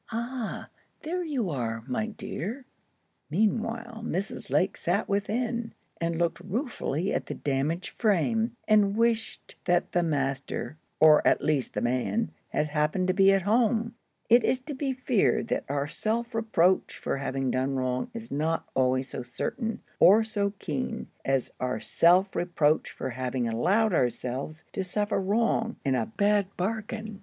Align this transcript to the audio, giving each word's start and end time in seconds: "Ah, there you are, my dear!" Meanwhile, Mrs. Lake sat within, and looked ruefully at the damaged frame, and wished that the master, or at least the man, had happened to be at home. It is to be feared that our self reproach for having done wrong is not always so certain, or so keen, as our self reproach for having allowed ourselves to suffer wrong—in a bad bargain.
"Ah, 0.11 0.69
there 1.03 1.23
you 1.23 1.51
are, 1.51 1.83
my 1.85 2.07
dear!" 2.07 2.65
Meanwhile, 3.29 4.03
Mrs. 4.03 4.49
Lake 4.49 4.75
sat 4.75 5.07
within, 5.07 5.75
and 6.01 6.17
looked 6.17 6.39
ruefully 6.39 7.13
at 7.13 7.27
the 7.27 7.35
damaged 7.35 7.89
frame, 8.01 8.55
and 8.67 8.97
wished 8.97 9.57
that 9.65 9.91
the 9.91 10.01
master, 10.01 10.75
or 10.99 11.21
at 11.27 11.43
least 11.43 11.75
the 11.75 11.81
man, 11.81 12.31
had 12.49 12.69
happened 12.69 13.09
to 13.09 13.13
be 13.13 13.31
at 13.31 13.43
home. 13.43 13.93
It 14.27 14.43
is 14.43 14.59
to 14.61 14.73
be 14.73 14.91
feared 14.91 15.49
that 15.49 15.65
our 15.69 15.87
self 15.87 16.33
reproach 16.33 16.97
for 16.97 17.17
having 17.17 17.51
done 17.51 17.75
wrong 17.75 18.09
is 18.11 18.31
not 18.31 18.67
always 18.73 19.09
so 19.09 19.21
certain, 19.21 19.81
or 19.99 20.23
so 20.23 20.53
keen, 20.57 21.09
as 21.23 21.51
our 21.59 21.79
self 21.79 22.35
reproach 22.35 22.89
for 22.89 23.11
having 23.11 23.47
allowed 23.47 23.93
ourselves 23.93 24.63
to 24.73 24.83
suffer 24.83 25.21
wrong—in 25.21 25.93
a 25.93 26.07
bad 26.07 26.47
bargain. 26.57 27.19